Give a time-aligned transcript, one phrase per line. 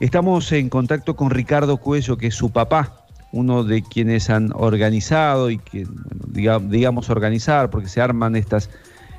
[0.00, 5.50] Estamos en contacto con Ricardo Cuello, que es su papá, uno de quienes han organizado
[5.50, 5.86] y que,
[6.26, 8.70] digamos, organizar, porque se arman estas,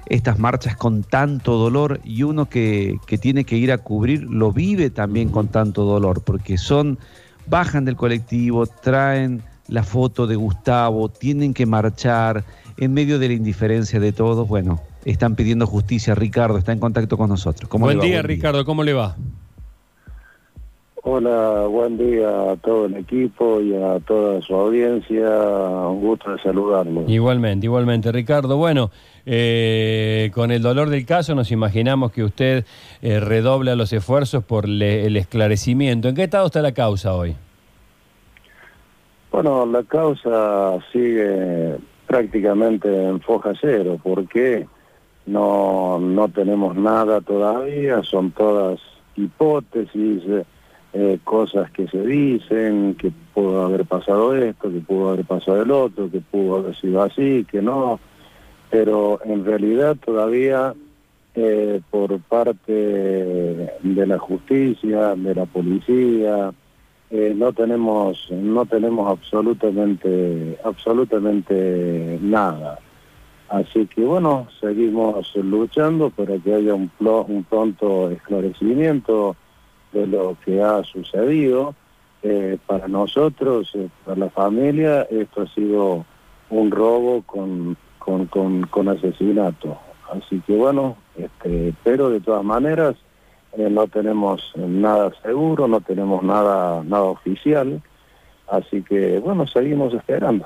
[0.07, 4.51] estas marchas con tanto dolor y uno que, que tiene que ir a cubrir lo
[4.51, 6.97] vive también con tanto dolor, porque son,
[7.45, 12.43] bajan del colectivo, traen la foto de Gustavo, tienen que marchar
[12.77, 14.47] en medio de la indiferencia de todos.
[14.47, 16.15] Bueno, están pidiendo justicia.
[16.15, 17.69] Ricardo está en contacto con nosotros.
[17.69, 19.15] Buen día, Ricardo, ¿cómo le va?
[21.03, 25.27] Hola, buen día a todo el equipo y a toda su audiencia.
[25.27, 27.05] Un gusto de saludarlo.
[27.07, 28.55] Igualmente, igualmente, Ricardo.
[28.57, 28.91] Bueno,
[29.25, 32.65] eh, con el dolor del caso nos imaginamos que usted
[33.01, 36.07] eh, redobla los esfuerzos por el esclarecimiento.
[36.07, 37.35] ¿En qué estado está la causa hoy?
[39.31, 43.97] Bueno, la causa sigue prácticamente en foja cero.
[44.03, 44.67] porque
[45.25, 48.79] No, no tenemos nada todavía, son todas
[49.15, 50.21] hipótesis.
[50.27, 50.45] Eh,
[50.93, 55.71] eh, cosas que se dicen, que pudo haber pasado esto, que pudo haber pasado el
[55.71, 57.99] otro, que pudo haber sido así, que no,
[58.69, 60.73] pero en realidad todavía
[61.33, 66.51] eh, por parte de la justicia, de la policía,
[67.09, 72.79] eh, no tenemos no tenemos absolutamente absolutamente nada.
[73.47, 79.37] Así que bueno, seguimos luchando para que haya un, un pronto esclarecimiento
[79.91, 81.75] de lo que ha sucedido.
[82.23, 86.05] Eh, para nosotros, eh, para la familia, esto ha sido
[86.51, 89.79] un robo con, con, con, asesinato.
[90.11, 92.95] Así que bueno, este, pero de todas maneras
[93.57, 97.81] eh, no tenemos nada seguro, no tenemos nada, nada oficial.
[98.47, 100.45] Así que bueno, seguimos esperando.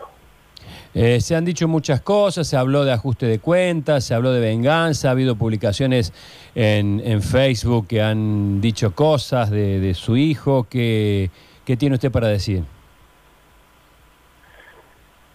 [0.98, 4.40] Eh, se han dicho muchas cosas, se habló de ajuste de cuentas, se habló de
[4.40, 6.14] venganza, ha habido publicaciones
[6.56, 10.68] en, Facebook que han dicho cosas de, su hijo.
[10.70, 11.30] ¿Qué,
[11.78, 12.64] tiene usted para decir?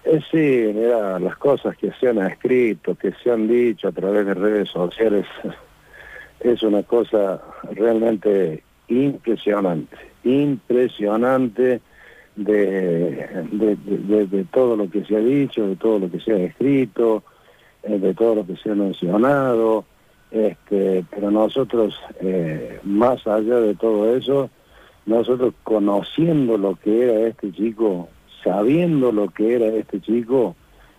[0.04, 4.24] Eh, sí, mira, las cosas que se han escrito, que se han dicho a través
[4.24, 5.26] de redes sociales,
[6.40, 7.38] es una cosa
[7.70, 11.82] realmente impresionante, impresionante
[12.36, 13.26] de,
[14.52, 17.22] todo lo que se ha dicho, de todo lo que se ha escrito,
[17.82, 19.84] eh, de todo lo que se ha mencionado,
[20.30, 24.50] este, pero nosotros, eh, más allá de todo eso,
[25.06, 28.08] nosotros conociendo lo que era este chico,
[28.44, 30.54] sabiendo lo que era este chico,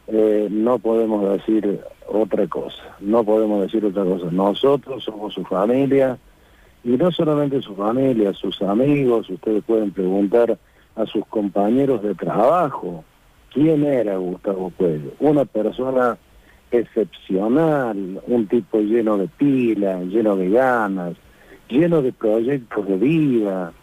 [0.08, 4.28] eh, no podemos decir otra cosa, no podemos decir otra cosa.
[4.32, 6.18] Nosotros somos su familia,
[6.84, 10.58] y no solamente su familia, sus amigos, ustedes pueden preguntar
[10.96, 13.04] a sus compañeros de trabajo.
[13.54, 15.12] ¿Quién era Gustavo Cuello?
[15.20, 16.18] Una persona
[16.72, 21.16] excepcional, un tipo lleno de pilas, lleno de ganas,
[21.70, 23.74] lleno de proyectos de vida,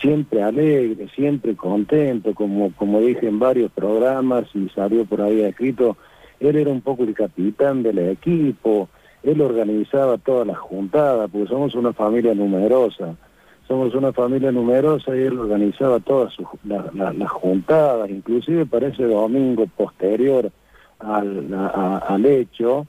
[0.00, 5.96] siempre alegre, siempre contento, como, como dije en varios programas y salió por ahí escrito,
[6.38, 8.88] él era un poco el capitán del equipo,
[9.24, 13.16] él organizaba todas las juntadas, porque somos una familia numerosa
[13.68, 16.34] somos una familia numerosa y él organizaba todas
[16.64, 20.50] las juntadas, inclusive para ese domingo posterior
[20.98, 22.86] al, hecho,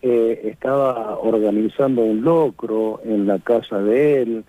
[0.00, 4.44] eh, estaba organizando un locro en la casa de él,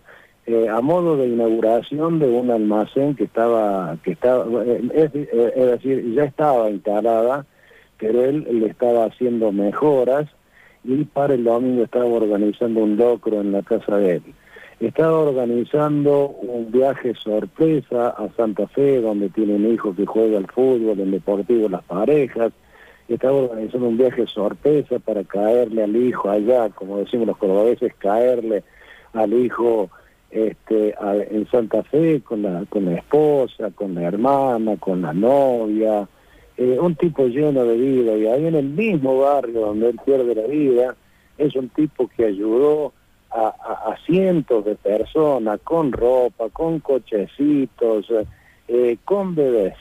[0.46, 5.66] eh, a modo de inauguración de un almacén que estaba, que estaba eh, es, es,
[5.72, 7.46] decir, ya estaba instalada,
[7.98, 10.30] pero él le estaba haciendo mejoras
[10.84, 14.24] y para el domingo estaba organizando un locro en la casa de él.
[14.80, 20.48] Estaba organizando un viaje sorpresa a Santa Fe, donde tiene un hijo que juega al
[20.48, 22.52] fútbol, en Deportivo Las Parejas.
[23.08, 28.64] Estaba organizando un viaje sorpresa para caerle al hijo allá, como decimos los cordobeses, caerle
[29.14, 29.90] al hijo
[30.32, 36.08] este, en Santa Fe con la, con la esposa, con la hermana, con la novia.
[36.58, 40.36] Eh, un tipo lleno de vida y ahí en el mismo barrio donde él pierde
[40.36, 40.96] la vida,
[41.38, 42.94] es un tipo que ayudó
[43.34, 48.06] a, cientos de personas con ropa, con cochecitos,
[48.68, 49.76] eh, con bebés,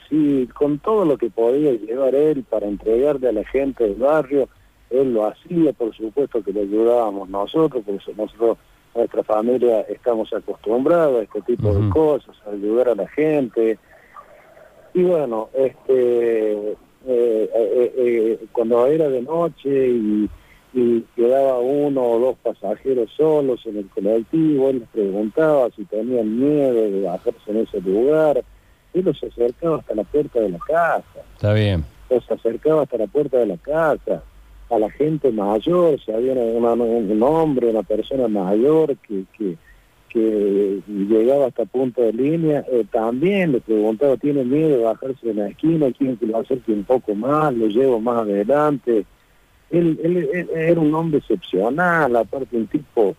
[0.53, 4.49] con todo lo que podía llevar él para entregarle a la gente del barrio,
[4.89, 8.57] él lo hacía, por supuesto que le ayudábamos nosotros, porque nosotros,
[8.95, 13.77] nuestra familia, estamos acostumbrados a este tipo de cosas, a ayudar a la gente.
[14.93, 16.75] Y bueno, este
[17.05, 20.29] eh, eh, cuando era de noche y
[20.73, 26.39] y quedaba uno o dos pasajeros solos en el colectivo, él les preguntaba si tenían
[26.39, 28.43] miedo de bajarse en ese lugar,
[28.93, 31.21] él los acercaba hasta la puerta de la casa.
[31.35, 31.85] Está bien.
[32.09, 34.23] Los acercaba hasta la puerta de la casa,
[34.69, 39.55] a la gente mayor, si había un hombre, una persona mayor que, que,
[40.09, 45.37] que llegaba hasta punto de línea, eh, también le preguntaba, ¿tiene miedo de bajarse en
[45.37, 45.91] la esquina?
[45.95, 47.53] ¿Quién que lo acerque un poco más?
[47.53, 49.05] ¿Lo llevo más adelante?
[49.71, 53.15] Él, él, era un hombre excepcional, aparte un tipo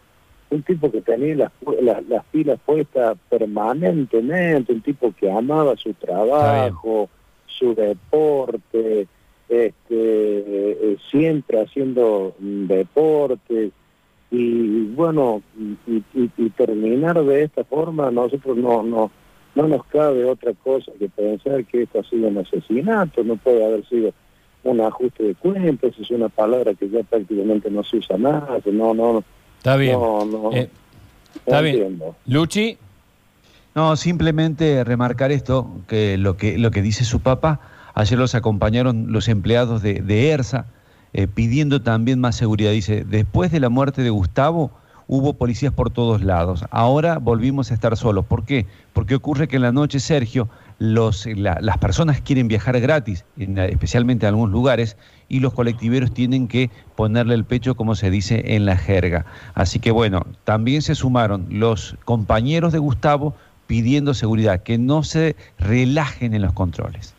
[0.50, 7.08] un tipo que tenía las, las, pilas puestas permanentemente, un tipo que amaba su trabajo,
[7.46, 9.08] su deporte,
[9.49, 13.73] este, eh, siempre haciendo deporte
[14.31, 15.43] y bueno,
[15.87, 19.11] y, terminar de esta forma, nosotros no, no,
[19.55, 23.64] no nos cabe otra cosa que pensar que esto ha sido un asesinato, no puede
[23.64, 24.12] haber sido
[24.64, 28.94] un ajuste de cuentas, es una palabra que ya prácticamente no se usa más, no,
[28.94, 29.22] no,
[29.58, 29.99] Está bien.
[29.99, 30.69] No, no, eh,
[31.34, 32.00] está bien.
[32.26, 32.76] Luchi.
[33.75, 37.61] No, simplemente remarcar esto, que lo que, lo que dice su papá,
[37.94, 40.66] ayer los acompañaron los empleados de, de ERSA,
[41.12, 42.70] eh, pidiendo también más seguridad.
[42.70, 44.70] Dice, después de la muerte de Gustavo,
[45.06, 46.65] hubo policías por todos lados.
[46.71, 48.25] Ahora volvimos a estar solos.
[48.25, 48.67] ¿Por qué?
[48.93, 50.49] Porque ocurre que en la noche, Sergio,
[50.79, 54.97] los, las personas quieren viajar gratis, especialmente en algunos lugares,
[55.29, 59.27] y los colectiveros tienen que ponerle el pecho, como se dice en la jerga.
[59.55, 63.35] Así que bueno, también se sumaron los compañeros de Gustavo
[63.67, 67.15] pidiendo seguridad, que no se relajen en los controles.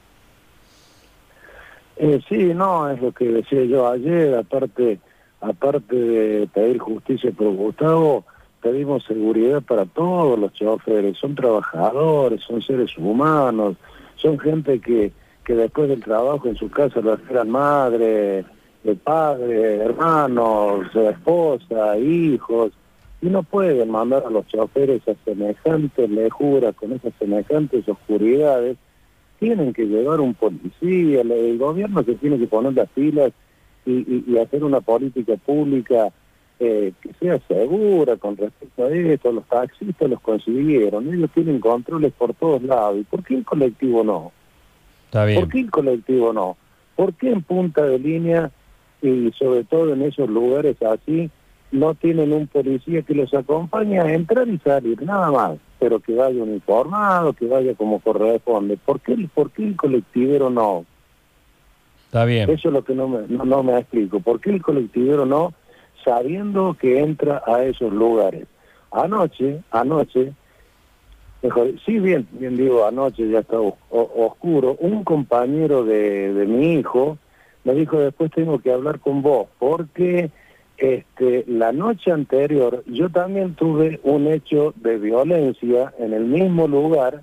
[1.97, 4.99] Eh, sí, no, es lo que decía yo ayer, aparte,
[5.41, 8.25] aparte de pedir justicia por Gustavo,
[8.61, 13.75] pedimos seguridad para todos los choferes, son trabajadores, son seres humanos,
[14.15, 15.11] son gente que,
[15.43, 18.43] que después del trabajo en su casa lo esperan madre,
[18.83, 22.71] de padre, hermanos, esposa, hijos,
[23.21, 28.77] y no pueden mandar a los choferes a semejantes lejuras, con esas semejantes oscuridades,
[29.39, 33.31] tienen que llevar un policía, el gobierno se tiene que poner las pilas
[33.85, 36.11] y, y hacer una política pública
[36.57, 39.31] eh, que sea segura con respecto a esto.
[39.31, 42.99] Los taxistas los consiguieron, ellos tienen controles por todos lados.
[42.99, 44.31] ¿Y por qué el colectivo no?
[45.05, 45.41] Está bien.
[45.41, 46.55] ¿Por qué el colectivo no?
[46.95, 48.51] ¿Por qué en punta de línea
[49.01, 51.29] y sobre todo en esos lugares así
[51.71, 56.15] no tienen un policía que los acompañe a entrar y salir, nada más, pero que
[56.15, 58.77] vaya uniformado, que vaya como corresponde.
[58.77, 60.85] ¿Por qué, por qué el colectivero no?
[62.05, 62.49] Está bien.
[62.49, 64.19] Eso es lo que no me, no, no me explico.
[64.19, 65.53] ¿Por qué el colectivero no?
[66.05, 68.45] sabiendo que entra a esos lugares.
[68.91, 70.33] Anoche, anoche,
[71.41, 77.17] mejor, sí bien, bien digo, anoche ya está oscuro, un compañero de, de mi hijo
[77.65, 80.29] me dijo después tengo que hablar con vos, porque
[80.77, 87.21] este, la noche anterior yo también tuve un hecho de violencia en el mismo lugar,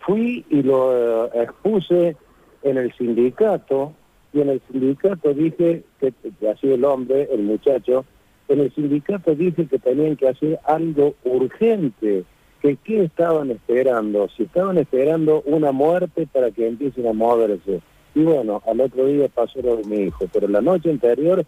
[0.00, 2.16] fui y lo eh, expuse
[2.62, 3.94] en el sindicato,
[4.32, 6.12] y en el sindicato dije que,
[6.48, 8.04] así el hombre, el muchacho,
[8.48, 12.24] en el sindicato dije que tenían que hacer algo urgente,
[12.62, 17.80] que qué estaban esperando, si estaban esperando una muerte para que empiecen a moverse.
[18.14, 21.44] Y bueno, al otro día pasó lo de mi hijo, pero la noche anterior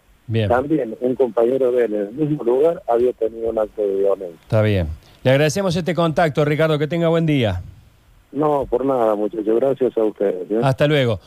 [0.47, 4.39] también un compañero de él en el mismo lugar había tenido un acto de violencia.
[4.41, 4.87] Está bien.
[5.23, 7.61] Le agradecemos este contacto, Ricardo, que tenga buen día.
[8.31, 9.55] No, por nada, muchachos.
[9.59, 10.49] Gracias a ustedes.
[10.49, 10.59] ¿eh?
[10.63, 11.19] Hasta luego.